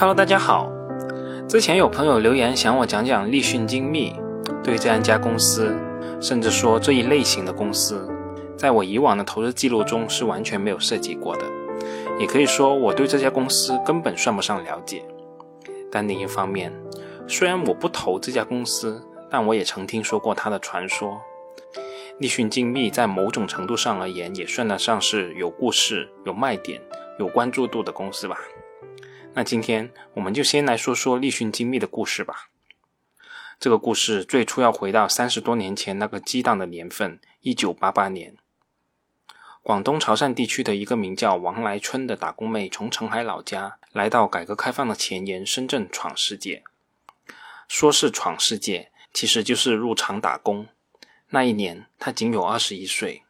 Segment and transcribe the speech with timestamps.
[0.00, 0.72] Hello，大家好。
[1.46, 4.14] 之前有朋友留言想我讲讲立讯精密，
[4.64, 5.76] 对这样一家公司，
[6.22, 8.08] 甚至说这一类型的公司，
[8.56, 11.44] 在我以往的投资记录中是完全没有涉及过的。
[12.18, 15.04] 也可以说我对这家公司根本算不上了解。
[15.92, 16.72] 但另一方面，
[17.28, 21.20] 虽然我不投这家公司，但我也曾听说过它的传说。
[22.16, 26.80] 立讯精密在某种程度上而言，也算得上是有故事、有卖点、
[27.18, 28.38] 有关注度的公司吧。
[29.32, 32.50] 那今天我们就先来说说立讯精密的故事吧。
[33.60, 38.36] 这个故事最初要回到三十多年前那个激荡的年份，一九八八年。
[39.62, 46.64] 广东潮汕地区的一个名叫王来春的打工妹，从澄海老家来到改革开放的前沿深圳闯世界。
[47.68, 50.66] 说是闯世界，其实就是入厂打工。
[51.28, 53.22] 那一年，她仅有二十一岁。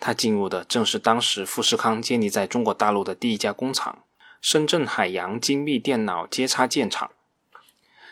[0.00, 4.04] 她进入的正是当时富士康建立在中国大陆的第一家工厂。
[4.44, 7.12] 深圳海洋精密电脑接插件厂，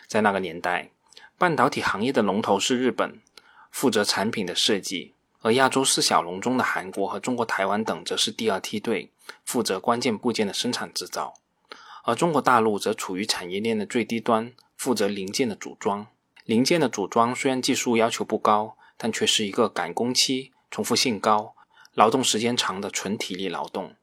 [0.07, 0.89] 在那个年代，
[1.37, 3.21] 半导体行业的龙头是日本，
[3.69, 9.11] 负责产品的设计；而亚洲四小龙中的韩国和中国台湾等则是第二梯队，
[9.45, 11.35] 负责关键部件的生产制造；
[12.03, 16.07] 而中国大陆则处于产业链的最低端，负责零件的组装。
[16.45, 21.53] 零件的组装虽然技术要求不高，但却是一个赶工期、重复性高、
[21.93, 23.93] 劳动时间长的纯体力劳动。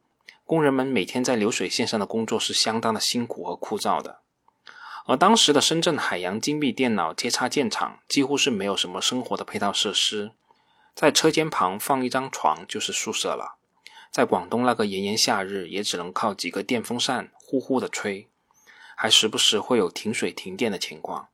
[0.51, 4.19] 工人们每天在流水线上的工作是相当的辛苦和枯燥的，
[5.05, 10.33] 而当时的深圳海洋精密电脑接插件厂几乎是没有什么生活的配套设施，
[10.93, 13.59] 在车间旁放一张床就是宿舍了。
[14.11, 18.27] 在广东那个炎炎夏日，也只能靠几个电风扇呼呼的吹，
[18.97, 21.29] 还时不时会有停水停电的情况。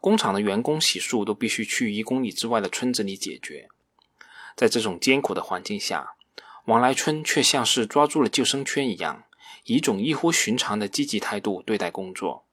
[0.00, 3.68] 工厂的员工洗漱都必须去一公里之外的村子里解决。
[4.54, 6.14] 在这种艰苦的环境下。
[6.70, 9.24] 王来春却像是抓住了救生圈一样，
[9.64, 12.44] 以一种异乎寻常的积极态度对待工作，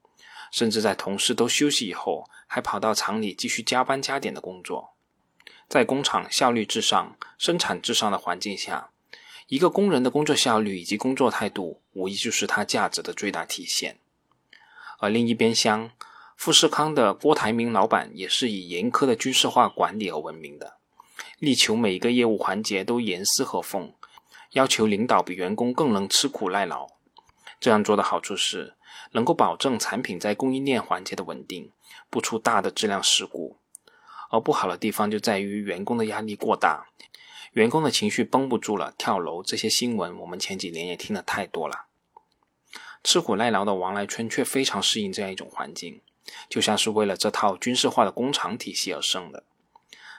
[0.51, 4.95] 甚至在同事都休息以后，还跑到厂里继续加班加点的工作。
[5.69, 8.89] 在工厂效率至上、生产至上的环境下，
[9.49, 13.99] 一个工人的工作效率以及工作态度，无疑就是他价值的最大体现。
[14.97, 15.91] 而另一边厢，
[16.35, 20.77] 富士康的郭台铭老板也是以严苛的军事化管理而闻名的。
[21.37, 23.93] 力求每一个业务环节都严丝合缝，
[24.51, 26.87] 要求领导比员工更能吃苦耐劳。
[27.59, 28.75] 这样做的好处是，
[29.11, 31.71] 能够保证产品在供应链环节的稳定，
[32.09, 33.57] 不出大的质量事故。
[34.29, 36.87] 而不好的地方就在于员工的压力过大，
[37.53, 39.41] 员工的情绪绷不住了，跳楼。
[39.41, 41.85] 这些新闻我们前几年也听得太多了。
[43.03, 46.01] 吃苦耐劳的王来春却非常适应这样一种环境，
[46.49, 49.43] 就像是为了这套军事化的工厂体系而生的。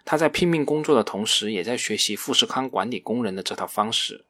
[0.04, 4.24] 他在拼命工作的同时，也在学习富士康管理工人的这套方式。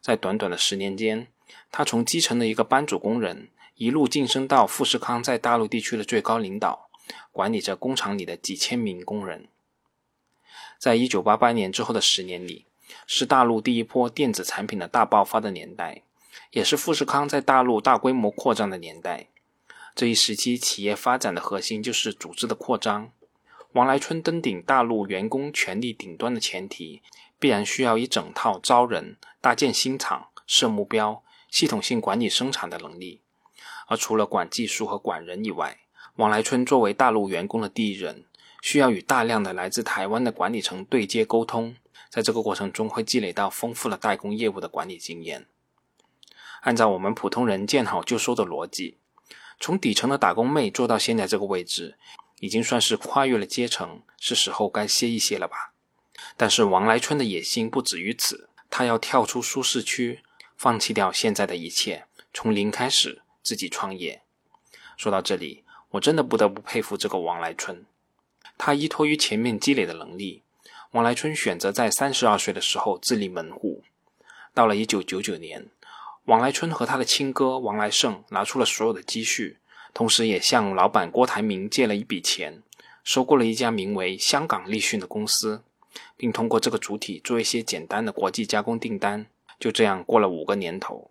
[0.00, 1.26] 在短短的十年间，
[1.70, 6.88] 他从基层的一个班组工人，一路晋升到富士康在大陆地区的最高领导，
[7.32, 9.48] 管理着工厂里的几千名工人。
[10.78, 12.64] 在一九八八年之后的十年里，
[13.06, 16.02] 是大陆第一波电子产品的大爆发的年代，
[16.52, 19.26] 也是富士康在大陆大规模扩张的年代。
[19.94, 23.12] 这一时期，企业发展的核心就是组织的扩张。
[23.72, 27.02] 王来春登顶大陆员工权力顶端的前提，
[27.38, 33.20] 必然需要一整套招人、搭建新厂、设目标、系统性管理生产的能力。
[33.86, 35.78] 而除了管技术和管人以外，
[36.16, 38.24] 王来春作为大陆员工的第一人，
[38.60, 41.76] 需要与大量的来自台湾的管理层对接沟通，
[42.08, 45.46] 在这个过程中会积累到丰富的代工业务的管理经验。
[46.62, 48.98] 按照我们普通人见好就收的逻辑，
[49.60, 51.96] 从底层的打工妹做到现在这个位置。
[52.40, 55.72] 已经算是跨越了阶层，是时候该歇一歇了吧？
[56.36, 60.22] 但是王来春的野心不止于此，他要跳出舒适区，
[60.56, 64.22] 放弃掉现在的一切，从零开始自己创业。
[64.96, 67.86] 说到这里，我真的不得不佩服这个王来春。
[68.58, 70.42] 他依托于前面积累的能力，
[70.90, 73.84] 王来春选择在三十二岁的时候自立门户。
[74.52, 75.68] 到了一九九九年，
[76.24, 79.59] 王来春和他的亲哥王来胜拿出了所有的积蓄。
[79.92, 82.62] 同时，也向老板郭台铭借了一笔钱，
[83.02, 85.62] 收购了一家名为香港立讯的公司，
[86.16, 89.26] 并通过这个主体做一些简单的国际加工订单。
[89.58, 91.10] 就这样过了五个年头，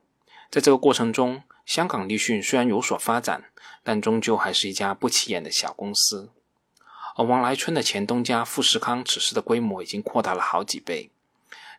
[0.49, 3.43] 在这个过程中，香港立讯虽然有所发展，
[3.83, 6.31] 但终究还是一家不起眼的小公司。
[7.15, 11.11] 而王来春的前东家富士康此时的规模已经扩大了好几倍，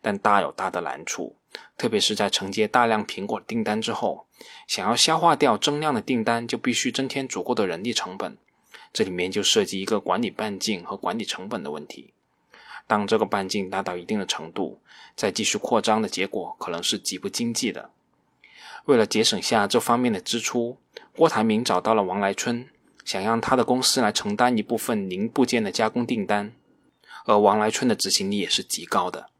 [0.01, 1.35] 但大有大的难处。
[1.77, 4.27] 特别是在承接大量苹果订单之后，
[4.67, 8.37] 想要消化掉增量的订单，就必须增添足够的人力成本。
[8.93, 12.13] 这里面就涉及一个管理半径和管理成本的问题。
[12.87, 14.81] 当这个半径达到一定的程度，
[15.15, 17.91] 再继续扩张的结果可能是极不经济的。
[18.87, 20.79] 为了节省下这方面的支出，
[21.15, 22.69] 郭台铭找到了王来春，
[23.05, 26.53] 想让他的公司来承担一部分零部件的加工订单，
[27.27, 29.31] 而王来春的执行力也是极高的。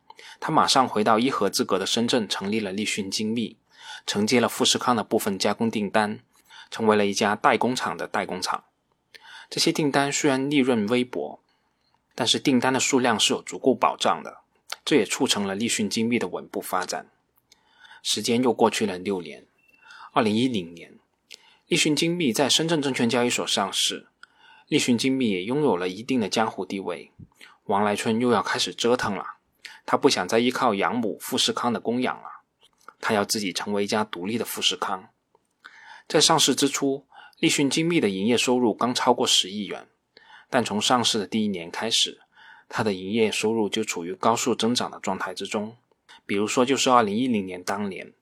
[0.41, 3.59] 他马上回到伊核资格的深圳，成立了立讯精密，
[4.07, 6.21] 承接了富士康的部分加工订单，
[6.71, 8.65] 成为了一家代工厂的代工厂。
[9.51, 11.41] 这些订单虽然利润微薄，
[12.15, 14.39] 但是订单的数量是有足够保障的，
[14.85, 17.11] 这也促成了立讯精密的稳步发展。
[18.03, 19.45] 时间又过去了六年，
[20.13, 20.95] 二零一零年，
[21.67, 24.07] 立讯精密在深圳证券交易所上市，
[24.69, 27.11] 立讯精密也拥有了一定的江湖地位。
[27.65, 29.35] 王来春又要开始折腾了。
[29.91, 32.45] 他不想再依靠养母富士康的供养了，
[33.01, 35.09] 他要自己成为一家独立的富士康。
[36.07, 37.09] 在上市之初，
[37.41, 39.89] 立讯精密的营业收入刚超过十亿元，
[40.49, 42.21] 但从上市的第一年开始，
[42.69, 45.77] 它的营业收入就处于高速增长的状态之中。
[46.25, 48.13] 比如说，就是二零一零年当年，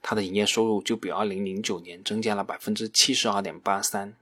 [0.00, 4.16] 它的营业收入就比二零零九年增加了百分之七十二点八三。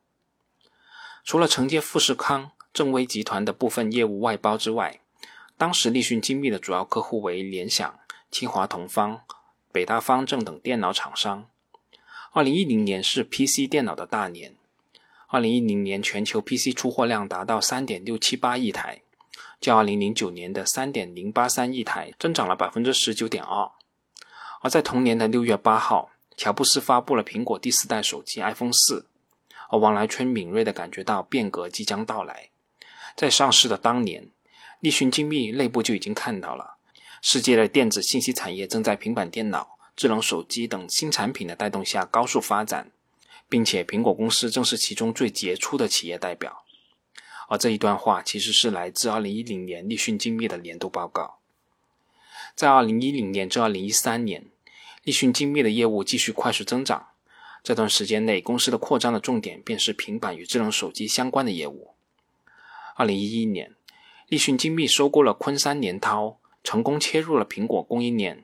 [1.23, 4.99] 除了承接富士康、正威集团的部分业务外包之外，
[5.59, 7.99] 当时立讯精密的主要客户为联想、
[8.31, 9.23] 清华同方、
[9.73, 11.49] 北大方正等电脑厂商。
[12.33, 14.55] 二零一零年是 PC 电脑的大年，
[15.29, 19.01] 二零一零年全球 PC 出货量达到三点六七八亿台，
[19.59, 23.71] 较二零零九年的三点零八三亿台增长了百分之十九点二。
[24.61, 29.07] 而在同年的六月八号，乔布斯发布了苹果第四代手机 iPhone 四，
[29.71, 32.51] 而王来春敏锐地感觉到变革即将到来，
[33.17, 34.29] 在上市的当年。
[34.87, 36.77] 立讯精密内部就已经看到了，
[37.21, 42.93] 世界的电子信息产业正在平板电脑、智能手机等新产品的带动下高速发展，
[43.49, 46.63] 并且苹果公司正是其中最杰出的企业代表。
[47.49, 51.39] 而这一段话其实是来自2010年立讯精密的年度报告。
[52.55, 54.45] 在2010年至2013年，
[55.03, 57.09] 立讯精密的业务继续快速增长。
[57.65, 61.97] 这段时间内，公司的扩张的重点便是平板与智能手机相关的业务。
[62.99, 63.76] 2011年。
[64.29, 68.43] 立讯精密收购了昆山联滔，成功切入了苹果供应链。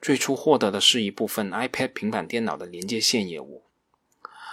[0.00, 3.62] 最初获得的是一部分 iPad 平板电脑的连接线业务。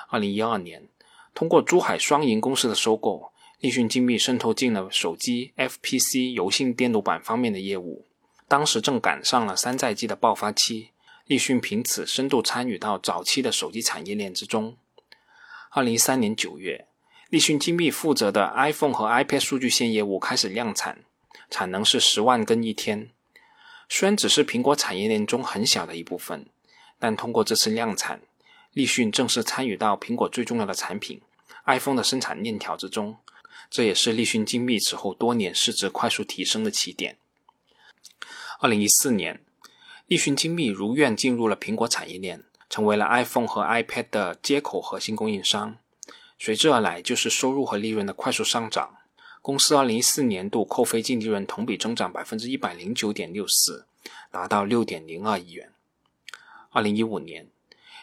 [0.08, 0.88] 二零一二年，
[1.34, 8.06] 通过珠海双赢公司的收购，立讯精密渗透进了手机、FPC、柔性电路板方面的业务。
[8.48, 10.92] 当时正赶上了山寨机的爆发期，
[11.26, 14.78] 立讯凭此深度参与到早期的手机产业链之中。
[15.72, 16.89] 二零一三年九月。
[17.30, 21.04] 立讯精密负责的 iPhone 和 iPad 数据线业务开始量产，
[21.52, 23.12] 产能是十万根一天。
[23.88, 26.48] 虽然只是苹果产业链中很小的一部分，
[26.98, 28.22] 但通过这次量产，
[28.74, 31.22] 立讯正式参与到苹果最重要的产品
[31.68, 33.18] iPhone 的生产链条之中。
[33.70, 37.18] 这也是立讯精密此后多年市值快速提升的起点。
[38.60, 39.40] 二零一四年，
[40.08, 45.78] 立讯精密如愿进入了苹果产业链，成为了 iPhone 和 iPad 的接口核心供应商。
[46.40, 48.96] 随之而来就是收入和利润的快速上涨。
[49.42, 53.86] 公司二零一四年度扣非净利润同比增长百分之一百零九点六四，
[54.32, 55.72] 达到六点零二亿元。
[56.72, 57.48] 二零一五年，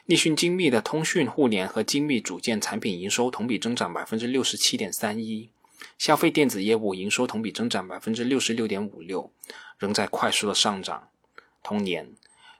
[0.04, 5.50] 立讯精密的通讯互联和精密组件产品营收同比增长百分之六十七点三一，
[5.98, 9.30] 消费电子业务营收同比增长百分之六十六点五六，
[9.78, 11.08] 仍在快速的上涨。
[11.62, 12.12] 同年，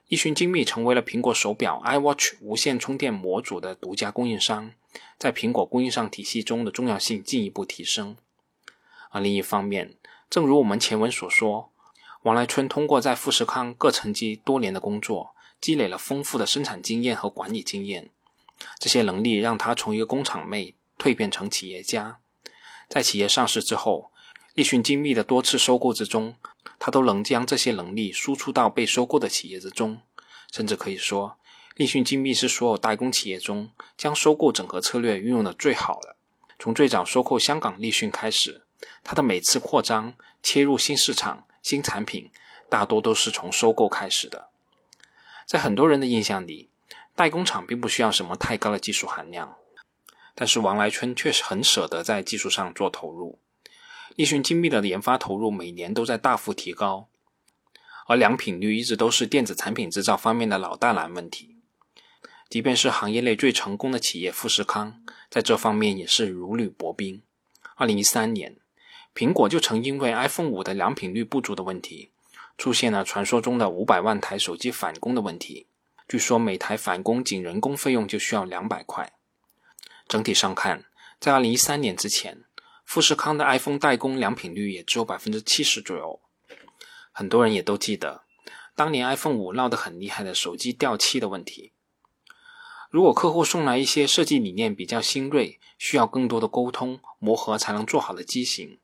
[0.07, 4.71] 立讯精密成为了苹果手表 iWatch 无线充电模组的独家供应商。
[5.17, 8.17] 在苹果供应商体系中的重要性进一步提升。
[9.09, 9.95] 而另一方面，
[10.29, 11.71] 正如我们前文所说，
[12.23, 18.09] 王来春通过在富士康各层级多年的工作，积累了丰富的生产经验和管理经验。
[18.77, 22.19] 这些能力让他从一个工厂妹蜕变成企业家。
[22.89, 24.11] 在企业上市之后，
[24.53, 26.35] 立讯精密的多次收购之中，
[26.79, 30.01] 他都能将这些能力输出到被收购的企业之中，
[30.51, 31.37] 甚至可以说。
[31.77, 36.15] 立讯精密是所有代工企业中将收购整合策略运用的最好的。
[36.57, 38.63] 从最早收购香港立讯开始，
[39.03, 42.31] 它的每次扩张、切入新市场、新产品，
[42.67, 44.49] 大多都是从收购开始的。
[45.45, 46.71] 在很多人的印象里，
[47.15, 49.57] 代工厂并不需要什么太高的技术含量，
[50.33, 53.37] 但是王来春确实很舍得在技术上做投入。
[54.15, 57.07] 立讯精密的研发投入每年都在大幅提高，
[58.07, 61.56] 而良品率一直都是电子产品制造方面的老大难问题。
[62.49, 67.21] 即便是行业内最成功的企业富士康，在这方面也是如履薄冰。
[67.75, 68.57] 二零一三年，
[69.13, 72.11] 苹果就曾因为 iPhone 五的良品率不足的问题，
[72.57, 75.67] 出现了传说中的五百万台手机返工的问题。
[76.07, 79.11] 据说每台返工仅人工费用就需要两百块。
[80.07, 80.85] 整体上看，
[81.19, 82.45] 在二零一三年之前，
[82.85, 86.21] 富士康的 iPhone 代工良品率也只有百分之七十左右。
[87.11, 88.23] 很多人也都记得，
[88.73, 91.73] 当年 iPhone 五闹得很厉害的手机掉漆的问题。
[92.89, 98.79] 如果客户送来一些设计理念比较新锐、需要更多的沟通磨合才能做好的机型，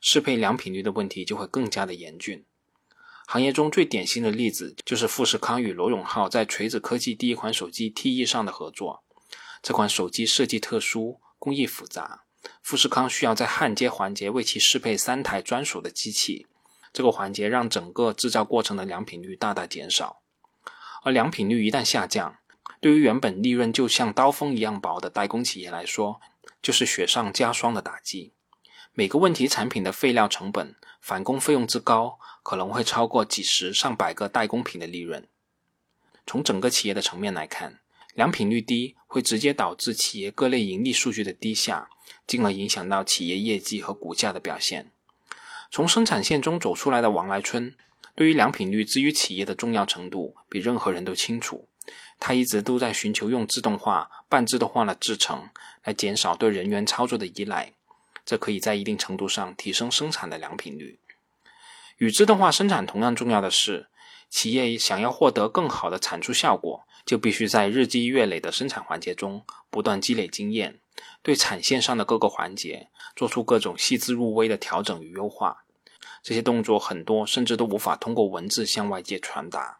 [0.00, 2.44] 适配良品率的问题就会更加的严峻。
[3.28, 9.02] 行业中最典型的例子就是富士康与罗永浩在锤子科技第一款手机 T1 上的合作。
[9.62, 12.24] 这款手机设计特殊，工艺复杂，
[12.62, 16.46] 富士康需要在焊接环节为其适配三台专属的机器。
[16.92, 20.22] 这个环节让整个制造过程的良品率大大减少。
[21.02, 22.36] 而良品率一旦下降，
[22.80, 26.20] 对于原本利润就像刀锋一样薄的代工企业来说，
[26.62, 28.32] 就是雪上加霜的打击。
[28.92, 35.26] 每个问题产品的废料成本、返工费用之高，可能会超过几十上百个代工品的利润。
[36.26, 37.80] 从整个企业的层面来看，
[38.14, 41.90] 良品率低会直接导致企业各类盈利数据的低下，
[42.26, 44.90] 进而影响到企业业绩和股价的表现。
[45.70, 47.74] 从生产线中走出来的王来春，
[48.14, 51.68] 对于良品率之于企业的重要程度，比任何人都清楚。
[52.18, 55.50] 他一直都在寻求用自动化、半自动化的制程
[55.84, 57.72] 来减少对人员操作的依赖。
[58.24, 60.98] 这可以在一定程度上提升生产的良品率。
[61.98, 63.86] 与自动化生产同样重要的是，
[64.28, 70.80] 企业想要获得更好的产出效果，就必须在日积月累的生产环节中不断积累经验，
[71.22, 75.64] 对产线上的各个环节做出各种细致入微的调整与优化。
[76.22, 79.78] 这些动作很多甚至都无法通过文字向外界传达。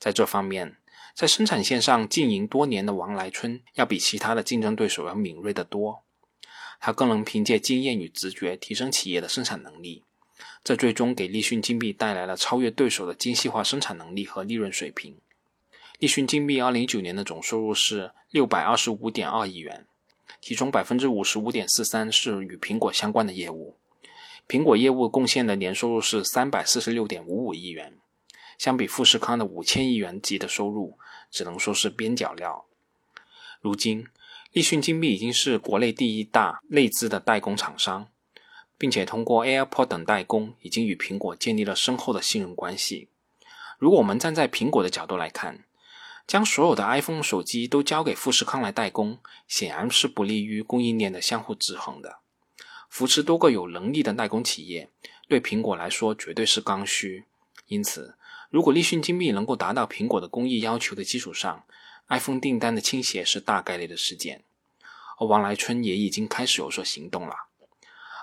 [0.00, 0.76] 在这方面，
[1.14, 6.02] 在生产线上经营多年的王来春，要比其他的竞争对手要敏锐得多。
[6.80, 10.02] 他更能凭借经验与直觉提升企业的生产能力，
[10.64, 15.16] 这最终给立讯精密带来了超越对手的精细化生产能力和利润水平。
[16.00, 19.86] 立讯精密二零一九年的总收入是六百二十五点二亿元，
[20.40, 23.76] 其中百分之五十五点四三是与苹果相关的业务，
[24.48, 27.96] 苹果业务贡献的年收入是三百四十六点五五亿元，
[28.62, 30.96] 相比富士康的五千亿元级的收入，
[31.32, 32.64] 只能说是边角料。
[33.60, 34.06] 如今。
[34.52, 38.06] 立讯精密已经是国内第一大内资的代工厂商，
[38.78, 43.08] 并且通过 AirPod 等代工，已经与苹果建立了深厚的信任关系。
[43.78, 45.64] 如果我们站在苹果的角度来看，
[46.28, 52.18] 将所有的 iPhone 手机都交给富士康来代工，显然是不利于供应链的相互制衡的。
[52.88, 54.88] 扶持多个有能力的代工企业，
[55.26, 57.24] 对苹果来说绝对是刚需。
[57.68, 58.16] 因此，
[58.52, 61.64] 如果立讯精密能够达到苹果的工艺要求的基础上
[62.08, 64.44] ，iPhone 订单的倾斜是大概率的事件，
[65.18, 67.34] 而王来春也已经开始有所行动了。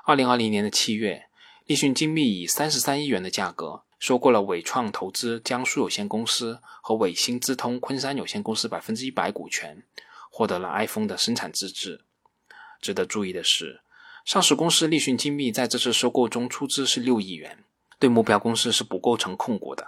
[0.05, 1.29] 二零二零年的七月，
[1.65, 9.81] 立讯精密以三十三亿元的价格收购了伟创投资江苏有限公司和伟星资通昆山有限公司百分之一百股权，
[10.29, 12.05] 获得了 iPhone 的生产资质。
[12.79, 13.81] 值得注意的是，
[14.23, 17.63] 上市公司立讯精密在这次收购中出资是六亿元，
[17.97, 19.87] 对目标公司是不构成控股的。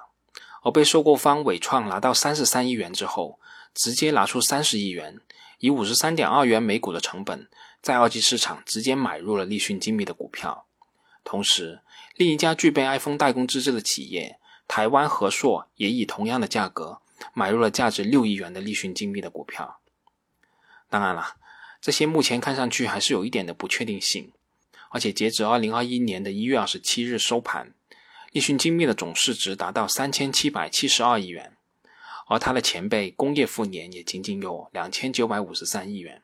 [0.62, 3.40] 而被收购方伟创拿到三十三亿元之后，
[3.74, 5.20] 直接拿出三十亿元，
[5.60, 7.48] 以五十三点二元每股的成本，
[7.82, 10.66] 在二级市场直接买入了立讯精密的股票。
[11.24, 11.82] 同时，
[12.16, 14.38] 另一家具备 iPhone 代工资质的企业
[14.68, 17.02] 台湾和硕也以同样的价格
[17.34, 19.80] 买入了价值六亿元的立讯精密的股票。
[20.90, 21.36] 当然了，
[21.80, 24.32] 这些目前看上去还是有一点的不确定性。
[24.90, 27.74] 而且，截止二零二一年的一月二十七日收盘，
[28.32, 31.56] 立讯精密的总市值达到三千七百七十二亿元。
[32.28, 36.22] 而它的前辈工业富年也仅仅有两千九百五十三亿元。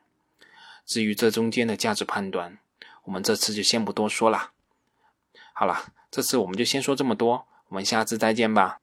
[0.86, 2.58] 至于这中间的价值判断，
[3.04, 4.52] 我们这次就先不多说了。
[5.52, 8.80] 好了，这次我们就先说这么多，我们下次再见吧。